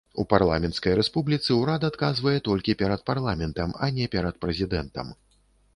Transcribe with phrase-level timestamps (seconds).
[0.21, 5.17] У парламенцкай рэспубліцы ўрад адказвае толькі перад парламентам, а не перад прэзідэнтам.